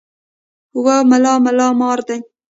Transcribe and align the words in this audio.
وې 0.83 0.97
ملا 1.09 1.33
ملا 1.45 1.67
مار 1.79 1.99
دی. 2.07 2.17